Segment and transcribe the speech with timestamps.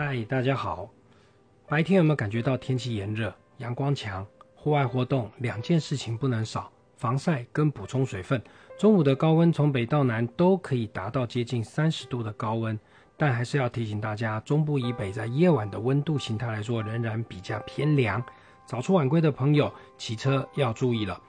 [0.00, 0.88] 嗨，大家好。
[1.66, 4.24] 白天有没有感觉到天气炎热、阳光强？
[4.54, 8.40] 户外活动两件事情不能少：防晒跟补充水分。
[8.78, 12.78] 中午的高温从北到南都可以达到接近三十度的高温，
[13.16, 18.22] 但还是要提醒大家，中部以北在夜晚的温度形态来说仍然比较偏凉。
[18.66, 21.20] 早出晚归的朋友骑车要注意了。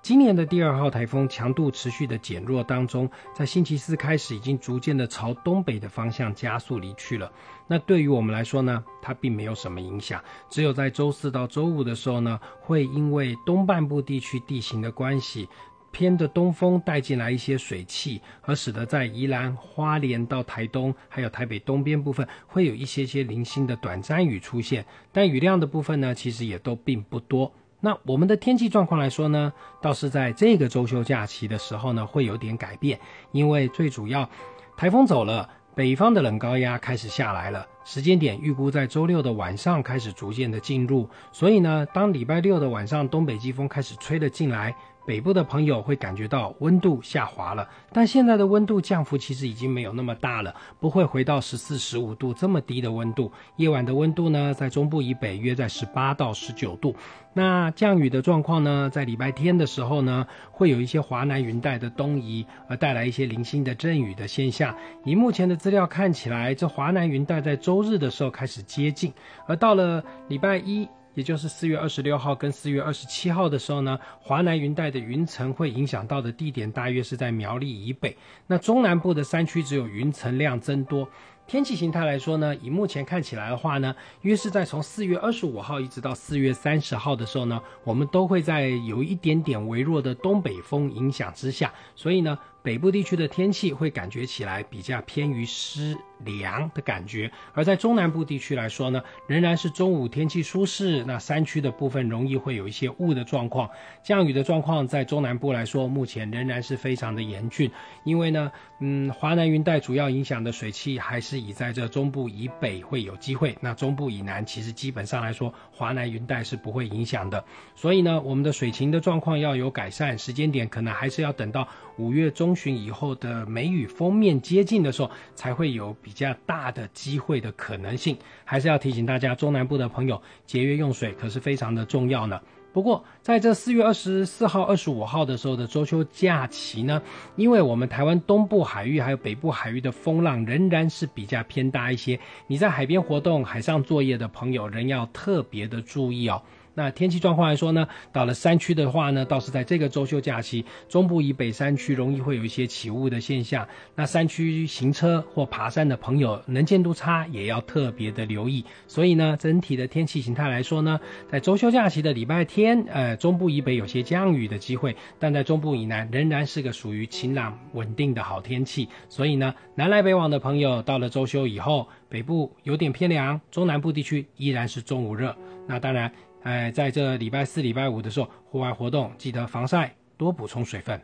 [0.00, 7.30] 今年的第二号台风强度持续的减弱当中，在星期四开始已经逐渐的朝东北的方向加速离去了。
[7.66, 15.46] 那对于我们来说呢，它并没有什么影响，只有在周四到周五的时候呢，会因为东半部地区地形的关系，
[15.90, 27.52] 偏的东风带进来一些水汽，而使得在宜兰花莲到台东，还有台北东边部分，会有一些些零星的短暂雨出现，但雨量的部分呢，其实也都并不多。
[27.80, 32.98] 那我们的天气状况来说呢，倒是在这个周休假期的时候呢，会有点改变，
[33.30, 34.28] 因为最主要，
[34.76, 44.76] 台风走了，北方的冷高压开始下来了，时间点预估在周六的晚上开始逐渐的进入，所以呢，当礼拜六的晚上东北季风开始吹了进来。
[45.06, 53.32] 北部的朋友会感觉到温度下滑了，但现在的温度降幅其实已经没有那么大了，不会回到十四、十五度这么低的温度。
[53.56, 56.94] 夜晚的温度呢，在中部以北约在十八到十九度。
[57.32, 64.76] 那降雨的状况呢，在礼拜天的时候呢，会有一些华南云带的东移，而带来一些零星的阵雨的现象。
[65.06, 69.12] 以目前的资料看起来，这华南云带在周周日的时候开始接近，
[69.46, 70.88] 而到了礼拜一。
[71.14, 81.08] 也就是四月二十六号跟四月二十七号的时候呢，华南云带的云层会影响到的地点大约是在苗栗以北，那中南部的山区只有云层量增多。
[81.48, 92.38] 天气形态来说呢，以目前看起来的话呢，约是在从四月二十五号一直到四月三十号的时候呢，我们都会在有一点点微弱的东北风影响之下，所以呢。
[92.60, 101.02] 北部地区的天气会感觉起来比较偏于湿凉的感觉，而在中南部地区来说呢，仍然是中午天气舒适。
[101.04, 103.70] 那山区的部分容易会有一些雾的状况，
[104.02, 107.70] 降雨的状况在中南部来说，目前仍然是非常的严峻。
[108.04, 117.42] 因为呢，嗯，华南云带主要影响的水汽还是以在这中部以北会有机会，那中部以南其实基本上来说，华南云带是不会影响的。
[117.74, 121.66] 所以呢，我们的水情的状况要有改善，时间点可能还是要等到
[121.96, 122.58] 五月中。
[122.58, 128.18] 旬以后的梅雨封面接近的时候，才会有比较大的机会的可能性。
[128.44, 132.40] 还是要提醒大家，中南部的朋友节约用水可是非常的重要呢。
[132.72, 137.02] 不过，在这四月二十四号、二十五号的时候的周秋假期呢，
[137.34, 146.40] 因为我们台湾东部海域还有北部海域的风浪仍然是比较偏大一些，你在海边活动、海上作业的朋友仍要特别的注意哦。
[146.78, 153.66] 那天气状况来说呢，到了山区的话呢，倒是在这个周休假期，中部以北山区容易会有一些起雾的现象。
[153.96, 158.64] 那山区行车或爬山的朋友，能见度差也要特别的留意。
[158.86, 168.88] 所以呢，整体的天气形态来说呢，在周休假期的礼拜天，呃，中部以北有些降雨的机会，但在中部以南仍然是个属于晴朗稳定的好天气。
[169.08, 175.34] 所以呢，南来北往的朋友，到了周休以后，北部有点偏凉，中南部地区依然是中午热。
[175.66, 176.12] 那当然。
[176.48, 180.98] 哎，在这礼拜四、礼拜五的时候，户外活动记得防晒，多补充水分。